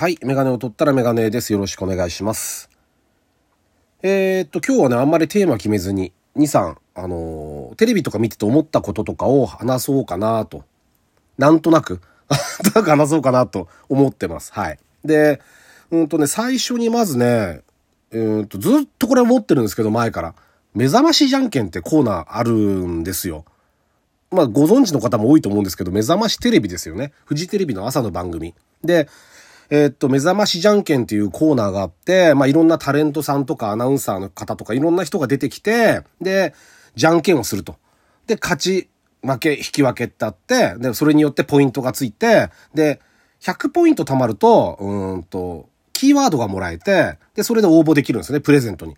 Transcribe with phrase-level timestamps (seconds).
[0.00, 0.18] はい。
[0.22, 1.52] メガネを取ったらメガネです。
[1.52, 2.70] よろしくお願いします。
[4.02, 10.64] えー、っと、今日はね、あんまりテーマ決めずに、2、3、あのーテレビとか見てて思ったこととかを話そうかなと。
[11.36, 12.00] なんとなく、
[12.32, 12.36] な
[12.70, 14.54] んとなく話そうかなと思ってます。
[14.54, 14.78] はい。
[15.04, 15.42] で、
[15.90, 17.60] うんとね、最初にまずね、
[18.10, 20.34] うんと、ずっとこれ思ってるんですけど、前から。
[20.72, 23.44] 目覚ましじゃんけんってコーナーあるんですよ。
[24.30, 27.12] まあ、ご存知の方も多いと思うんですけど、目覚ましテレビですよね。
[27.26, 28.54] フジテレビの朝の番組。
[28.82, 29.10] で、
[29.70, 36.54] えーっと、目覚ましじゃんけんっていうコーナーがあって、まあ、いろんなタレントさんとかアナウンサーの方とかいろんな人が出てきて、で、
[36.96, 37.76] じゃんけんをすると。
[38.26, 38.88] で、勝ち、
[39.22, 43.00] 負け、引き分けってあって、で、それによってポイントがついて、で、
[43.40, 48.96] 100ポイント貯まると、うんと、キーワードがもらえて、で、それで応募できるんですね、プレゼントに。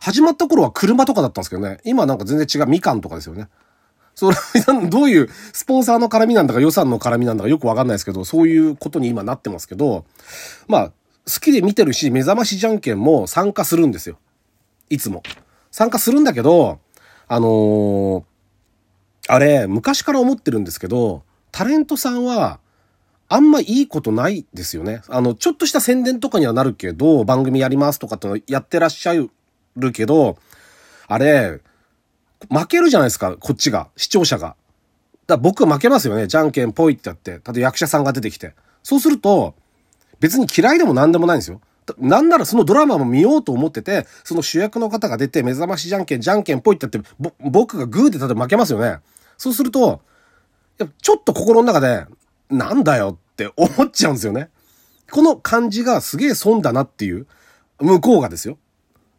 [0.00, 3.48] 始まった頃は車とかだったんですけどね、今なんか全然違う、みかんとかですよね。
[4.16, 4.36] それ、
[4.88, 10.04] どういうスポンサーの絡みなんだか予算の絡みなんだかよくわかんないですけど、そういうことに今なってますけど、
[10.66, 10.88] まあ、
[11.30, 14.18] 好きで見てるし、目覚ましじゃんけんも参加するんですよ。
[14.90, 15.22] いつも。
[15.70, 16.80] 参加するんだけど、
[17.28, 18.22] あのー
[19.28, 22.60] あれ、昔から思ってるんですけど、タレントさんは、
[23.28, 25.02] あんまいいことないですよね。
[25.08, 30.38] あの、ちょっとした宣伝とかにはなるけど、番組やりますとかってのやってらっしゃるけど、
[31.08, 31.60] あれ、
[32.50, 34.48] 負けるじゃないですか、こっちが、視聴者が。
[34.48, 34.56] だか
[35.28, 36.26] ら僕は負けますよね。
[36.26, 37.40] じゃんけんぽいってやって。
[37.40, 38.54] ただ役者さんが出てきて。
[38.82, 39.54] そうすると、
[40.20, 41.60] 別に嫌いでも何でもないんですよ。
[41.98, 48.98] なんならそのドラマも見ようと思ってて、その主役の方が出て、目覚ましじゃんけん、じゃんけんぽいってやって、ぼ僕がグーで例えば負けますよね。
[49.38, 50.00] そうすると、
[50.78, 52.06] やちょっと心の中で、
[52.50, 54.50] なんだよって思っちゃうんですよね。
[55.10, 57.26] この感じがすげえ損だなっていう、
[57.80, 58.58] 向こうがですよ。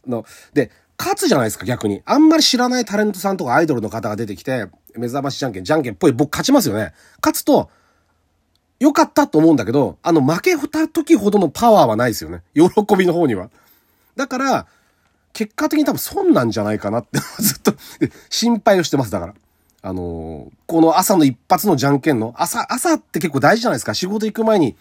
[0.06, 2.02] の、で、勝つじゃないですか、逆に。
[2.06, 6.94] あんまり知らないタレントさんとかアイドルの方が出てきて、目覚ましじゃんけん、じゃんけんっぽい、僕勝ちますよね。
[7.22, 7.70] 勝つと、
[8.80, 12.44] 良かったと思うんだけど、あの負けた時ほどのパワーはないですよね。
[12.54, 13.50] 喜びの方には。
[14.16, 14.68] だから、
[15.34, 17.74] 結果的に多分損なんじゃないかなって、 ずっと
[18.30, 19.34] 心配をしてます、だから。
[19.84, 23.94] あのーこの朝の一発のじゃんけんの、朝、朝って結構大事じゃないですか。
[23.94, 24.76] 仕事行く前に、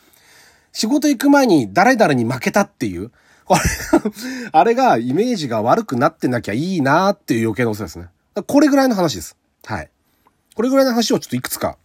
[0.73, 3.13] 仕事行く前に誰々に負けたっていう。
[3.47, 3.61] これ、
[4.53, 8.09] あれがイメージが悪くなってなきゃいいなーっていう余計なお世話ですね。
[8.47, 9.37] これぐらいの話です。
[9.65, 9.91] はい。
[10.55, 11.79] これぐらいの話をちょっといくつか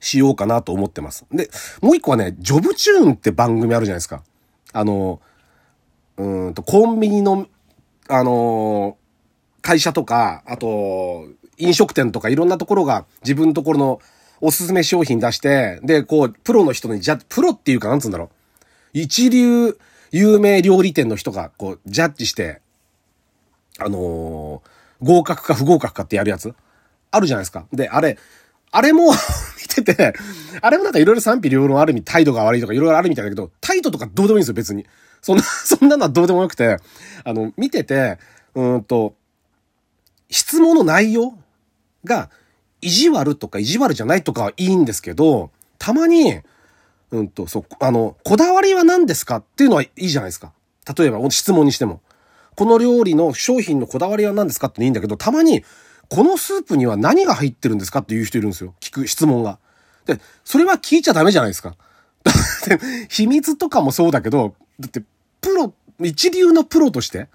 [0.00, 1.24] しようかなと思ってます。
[1.30, 1.50] で、
[1.80, 4.22] もう一個はね、ジョブチューンって番組あるじゃないですか。
[4.72, 5.20] あの、
[6.16, 7.46] うんと、コンビニの、
[8.08, 8.96] あの
[9.60, 11.28] 会社とか、あと、
[11.58, 14.00] 飲食店とかいろんなところが自分のところの
[14.40, 18.28] おすすめ商品出して、で、こう、プロの人に、じゃ、プロっていうか、なんつうんだろう。
[18.92, 19.78] 一流
[20.12, 22.60] 有名料理店の人が、こう、ジャッジして、
[23.78, 26.54] あのー合格か不合格かってやるやつ？
[27.10, 27.66] あるじゃないですか。
[27.72, 28.18] で、あれ、
[28.70, 29.10] あれも
[29.76, 30.14] 見てて、
[30.60, 34.86] あれもなんかいろいろ賛否両論あるみ、態度が悪いとかいろいろあるみたいだけど、態度とかどうでもいいんですよ、別に。
[35.20, 36.76] そんな、 そんなのはどうでもよくて、
[37.24, 38.18] あの、見てて、
[38.54, 39.16] うんと、
[40.30, 41.36] 質問の内容
[42.04, 42.30] が、
[42.80, 46.40] 意地悪とか意地悪じゃないとかはいいんですけど、たまに、
[47.12, 50.52] うんと、そう、あの、こだわりは何ですかっていうのはいいじゃないですか。
[50.96, 52.00] 例えば、質問にしても。
[52.56, 55.62] この料理の商品のこだわりは何ですかっていいんだけど、たまに、
[56.08, 58.74] このスープには何が入ってるんですかっていう人いるんですよ。
[58.80, 59.58] 聞く質問が。
[60.06, 61.76] で、それは聞いちゃダメじゃないですか。
[62.24, 65.02] だって、秘密とかもそうだけど、だって、
[65.40, 67.28] プロ、一流のプロとして、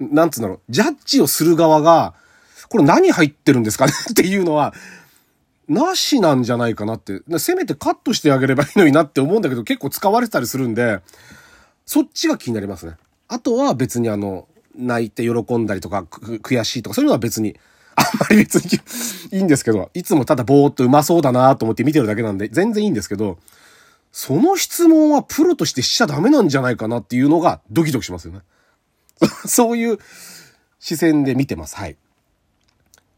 [0.00, 2.14] なんつうんだろう、ジャッジをする側が、
[2.68, 4.74] これ何入ってるんですかねっていうのは、
[5.70, 7.22] なしなんじゃないかなって。
[7.38, 10.98] せめてカットしてあげればいいのになって思うんだけど、結構使われてたりするんで、
[11.86, 12.96] そっちが気になりますね。
[13.28, 17.56] あとは別にあの、泣いて喜んだりとか、悔しいとか、そういうのは別に、
[17.94, 18.80] あんまり別に
[19.38, 23.38] いいんですけど、いつもただぼーっとうまそうだなと思って見てるだけなんで、全然いいんですけど、
[24.10, 28.40] その質問はプロとしてしちゃダメなんじゃないかなっていうのがドキドキしますよね。
[29.46, 29.98] そ ういう
[30.80, 31.76] 視線で見てます。
[31.76, 31.96] はい。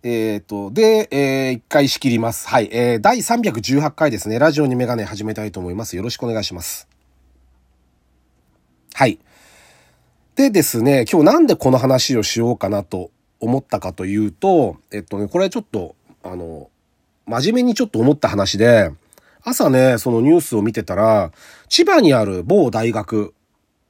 [0.05, 2.49] えっ、と、で、えー、一回仕切ります。
[2.49, 2.69] はい。
[2.73, 4.41] えー、第318回ですね。
[4.41, 5.97] ラジオにメガネ始めたいと思います。
[5.97, 6.89] よろしくお願いします。
[8.95, 9.21] はい。
[10.35, 15.95] でですね、今日なんでこの話をしようかなと思ったかというと、えっとね、これちょっと、
[16.25, 16.69] あの、
[17.27, 18.91] 真面目にちょっと思った話で、
[19.45, 21.31] 朝ね、そのニュースを見てたら、
[21.69, 23.35] 千葉にある某大学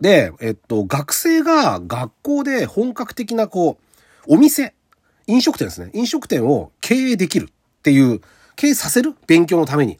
[0.02, 3.78] で、えっと、学生が学校で本格的なこ
[4.28, 4.74] う、お店、
[5.32, 5.90] 飲食店ですね。
[5.94, 8.20] 飲食店を経営できるっていう、
[8.54, 9.98] 経営させる勉強のために。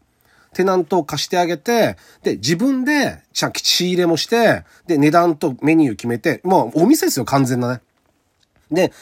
[0.52, 7.80] テナントを貸してあげて、で、自分で、ちゃん仕入れもして、で、値段とメニュー決めて、もうお店ですよ、完全なね。
[8.70, 8.92] で、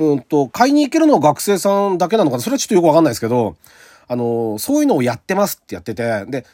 [0.00, 2.42] うんと、買いに行けるのは学生さんだけなのかな？
[2.42, 3.56] それはちょっとよくわかんないですけど、
[4.08, 6.44] あの、そういうのをやってますってやってて、で、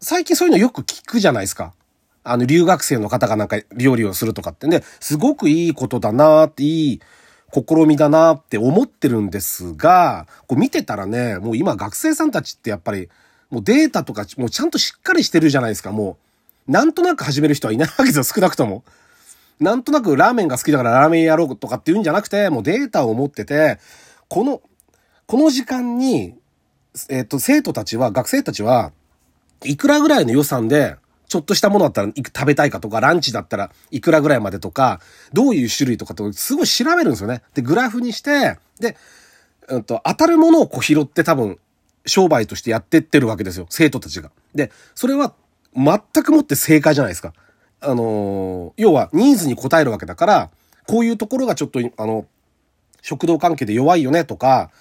[0.00, 1.74] 最近そういうのよく聞くじゃないですか。
[2.24, 7.00] あの、留学生の方がなんか料理をするとかってね、すごくいいことだなって、いい
[7.52, 13.08] 試みだなって思ってるんですが、こう見てたらね、もう今学生さんたちってやっぱり、
[13.50, 16.16] もうデータとかもうちゃんとしっかりしてるじゃないですか、も
[16.68, 16.72] う。
[16.72, 18.84] なんとなく始める人はいないわけですよ、少なくとも。
[19.58, 23.78] なんとなくラーメンが好きだからラーメンやろうとかっていうんじゃなくて、もうデータを持ってて、
[24.28, 24.62] この、
[25.26, 26.34] この時間に、
[27.08, 28.92] えっ、と、生徒たちは、学生たちは、
[29.64, 30.96] いくらぐらいの予算で、
[31.30, 35.00] ちょっとしたものだったら食べたいかとか、ランチだったらいくらぐらいまでとか、
[35.32, 37.42] どういう種類とかとすごい調べるんですよね。
[37.54, 38.96] で、グラフにして、で、
[39.68, 41.58] うんと、当たるものをこう拾って多分、
[42.04, 43.66] 商売としてやってってるわけですよ。
[43.70, 44.32] 生徒たちが。
[44.56, 45.34] で、それは
[45.76, 47.32] 全くもって正解じゃないですか。
[47.80, 50.50] あのー、要はニーズに応えるわけだから、
[50.88, 52.26] こういうところがちょっと、あの、
[53.02, 54.72] 食堂関係で弱いよねとか、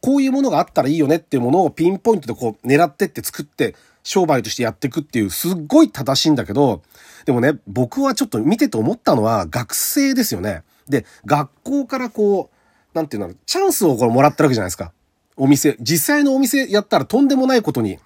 [0.00, 3.74] こういうものがあったらいいよねっていうものをピンポイントでこう狙ってって作って
[4.08, 6.82] 商売としてやっていくっていうすっごい正しいんだけど、
[7.26, 10.62] でもね、僕はちょっと見てて思ったのは学生ですよね。
[10.88, 14.92] で、学校からこう、なんていうの、チャンスをこれもらったわけじゃないですか。
[15.36, 17.98] お店、実際のお店やったらとんでもないことに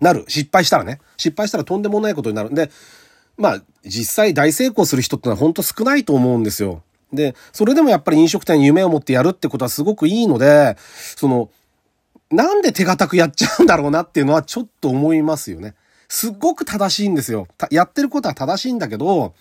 [0.00, 0.24] なる。
[0.28, 0.98] 失敗したらね。
[1.18, 2.70] 失敗したらとんでもないことになるんで、
[3.36, 6.82] まあ、実際大成功する人ってのは本当少ないと思うんですよ。
[7.12, 10.76] で、それでもやっぱり飲食店に夢を持ってやるってことはすごくいいので、
[11.16, 11.50] その、
[12.30, 15.74] なんで手堅くやっちゃうんだろうなっていうのはちょっと思いますよね。
[16.08, 17.48] すっごく正しいんですよ。
[17.70, 19.34] やってることは正しいんだけど、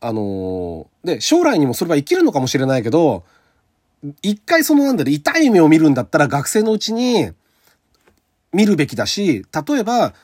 [0.00, 3.24] あのー、で、将来にもそれは生きるのかもしれないけど、
[4.22, 7.30] 一回そのなんだろ、痛い目を見るんだったら学生のうちに
[8.52, 10.14] 見るべきだし、例えば、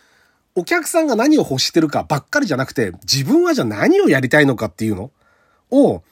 [0.55, 5.11] お客さんが何を欲してるかばっかりじゃなくて、自分はじゃあ何をやりたいのかっていうの
[5.70, 6.02] を、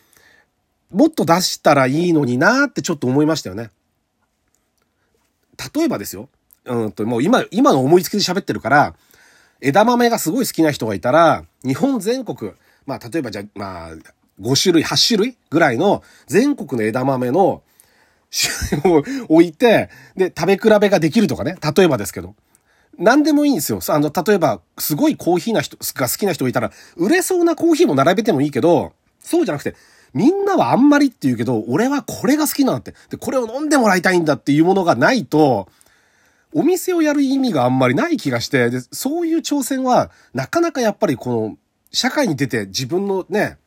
[0.90, 3.70] もっと出したらいいのになーってちょっと思いましたよね。
[5.74, 6.28] 例えばですよ。
[6.64, 8.94] うんと、もう今、今の思いつきで喋ってるから、
[9.60, 12.52] 枝豆がすごい好きな人がいたら、日本全国、
[12.86, 13.90] まあ、例えばじゃ、まあ、
[14.40, 17.62] 5種類、8種類ぐらいの全国の枝豆の
[18.30, 21.56] 種類を置いて、で、食べ比べができるとかね。
[21.76, 22.34] 例えばですけど。
[22.98, 23.80] 何でもいいんですよ。
[23.88, 29.74] あの、例えば、すごいコーヒーな人が好きな人がいたら、売れそうなコーヒーも並べてもいいけど、そうじゃなくて、
[30.14, 32.94] みんなはあんまりって言うけど、俺はこれが好きなんだって。
[33.10, 35.68] で、これを飲んでもらいたいんだっていうものがないと、
[36.52, 41.56] お店をやる意味があんまりない気がして、で、そういう挑戦は、なかなかやっぱりこの、
[41.92, 43.58] 社会に出て自分のね、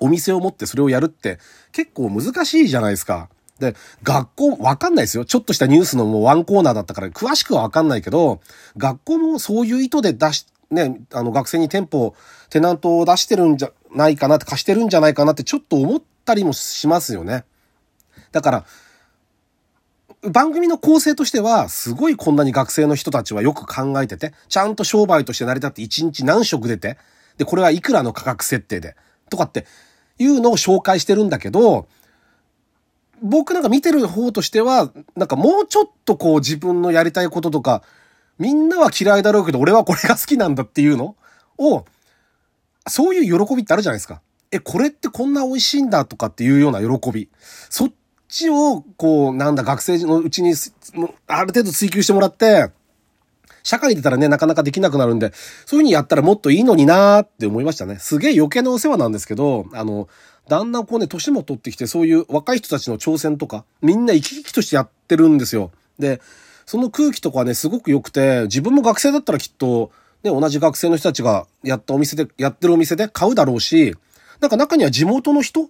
[0.00, 1.38] お店を持ってそれをやるって
[1.72, 3.28] 結構難しいじゃないですか。
[3.58, 5.24] で、学校、わかんないですよ。
[5.24, 8.40] ちょっとしたニュースのもうワンコーナーだったから詳しくはわかんないけど、
[8.76, 12.14] 学校もそういう意図で出し、ね、あの学生に店舗、
[12.50, 17.44] テナントを出してるんじゃないかなって、貸してるんじゃないかなってちょっと思ったりもしますよね。
[18.32, 18.64] だから、
[20.30, 26.98] 番組の構成としては、すごいこんなに学生の人たちはよく考えてて、ちゃんと商売として成り立って1日何食出て、
[27.36, 28.96] で、これはいくらの価格設定で、
[29.30, 29.66] とかって
[30.18, 31.86] いうのを紹介してるんだけど、
[33.22, 37.82] 僕なんか見てる方としては、なんかもうちょっとこう自分のやりたいこととか、
[38.38, 41.16] みんなは嫌いだろうけど、俺はこれが好きなんだっていうの
[41.58, 41.84] を、
[42.88, 44.20] そういう喜びってあるじゃないですか。
[44.50, 47.28] え、これってこんな美味しいんだとかっていうような喜び。
[47.70, 47.92] そっ
[48.28, 50.54] ちを、こう、なんだ、学生のうちに、
[51.26, 52.70] ある程度追求してもらって、
[53.64, 57.96] 社会に出たらね、なかなかできなくなるんで、そういう風にやったらもっといいのになーって思いましたね。
[57.98, 60.08] すげえ余計なお世話なんですけど、あの、
[60.48, 65.70] だんだんこうね、年も取ってきて、そういう若い人たちの挑戦とか、みんな生き生きとしてやってるんですよ。
[65.98, 66.20] で、
[66.66, 69.90] その空気とかね、すごく良くて、自分も学生だったらきっと、
[70.24, 73.94] ね、同じ学生の人たちがやったお店で、やってるお店で買うだろうし、
[74.40, 75.68] なんか中には地元の人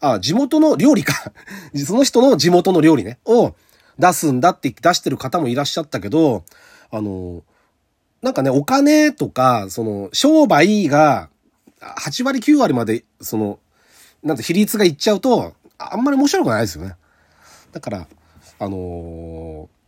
[0.00, 1.32] あ、地元の料理か。
[1.86, 3.54] その人の地元の料理ね、を
[3.98, 6.44] 出すんだって出してる方もいらっしゃったけど、
[6.90, 7.44] あの、
[8.22, 11.30] なんかね、お金とか、その、商売が、
[11.80, 13.60] 8割9割まで、その、
[14.22, 16.96] なんて比率がいっちゃうと、あんまり面白くないですよね。
[17.72, 18.06] だから、
[18.58, 19.81] あのー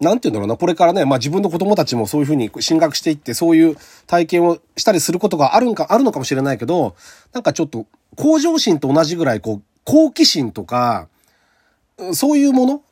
[0.00, 3.76] なんて言うんだろうな、これからね、まあ自分の子供たちもそういうふうに進学していって、そういう
[4.06, 6.96] 体験をしたりすることがあるんか、あるのかもしれないけど、
[7.32, 11.08] なんかちょっと、向上心と同じぐらい、こう、好奇心とか、
[12.14, 12.82] そういうもの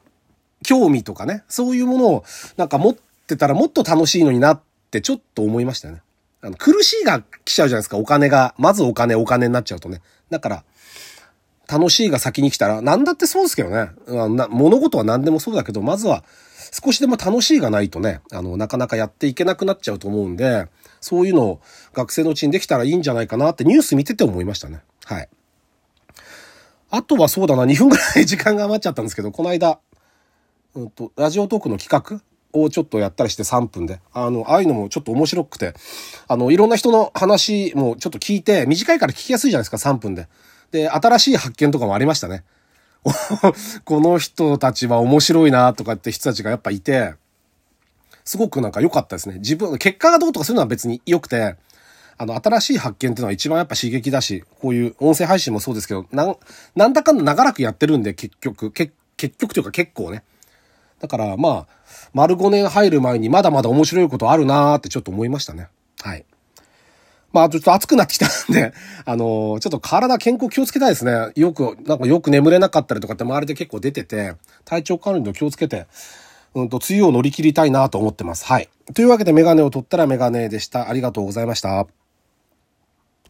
[0.64, 2.24] 興味とかね、そういうものを、
[2.56, 2.96] なんか持っ
[3.26, 4.60] てたらもっと楽しいのになっ
[4.90, 6.02] てちょっと思いましたよね。
[6.42, 8.54] あの、苦しいが来ちゃうじゃないですか、お金が。
[8.58, 10.02] まずお金、お金になっちゃうとね。
[10.30, 10.64] だから、
[11.68, 13.90] 楽しいが先に来たら、なんだってそうですけどね。
[14.50, 16.24] 物事は何でもそうだけど、まずは、
[16.72, 20.66] 少しでも楽しいがないとね、あの、なかなかやっていけなくなっちゃうと思うんで、
[21.00, 21.60] そういうのを
[21.92, 24.80] 学生のうちにできたらいいんじゃないかなってニュース見てて思いましたね。
[25.04, 25.28] はい。
[26.90, 29.78] あとはそうだな、2分ぐらい時間が余っちゃったんですけど、この間、
[30.74, 32.22] うんと、ラジオトークの企画
[32.52, 34.00] をちょっとやったりして3分で。
[34.12, 35.74] あの、ああいうのもちょっと面白くて、
[36.26, 40.28] あの、いろんな人の話もちょっと聞いて、短いから聞きやすいじゃないですか、3分で。
[40.70, 42.44] で、新しい発見とかもありましたね。
[43.84, 47.14] この人たちは面白いなとかって人たちがやっぱいて、
[48.24, 49.36] すごくなんか良かったですね。
[49.36, 51.56] 自分、結果がどうとかするのは別に良くて、
[52.18, 56.36] あの、新しい発見っていうのは一番やっぱ刺激だし、こういう音声配信もそうですけど、なん、
[56.74, 58.92] なんだかんだ長らくやってるんで、結局、結
[59.38, 60.24] 局というか結構ね。
[61.00, 61.66] だからまあ、
[62.12, 65.68] 丸5年入る前にまだまだ面白いことあるなーってちょっと思いましたね。
[66.00, 66.24] はい。
[67.38, 68.72] まあ、ちょっと暑くなってきたんで、
[69.04, 71.32] あのー、ちょっと体健康気をつけたいですね。
[71.36, 75.86] よく、なんかよく眠れなかったりとかって周りで結構出てて、体調管理の気をつけて、
[76.54, 78.44] うんと、梅雨を乗り切りたいなと思ってます。
[78.46, 78.68] はい。
[78.94, 80.88] というわけでメガネを取ったらメガネでした。
[80.88, 81.97] ありがとうございました。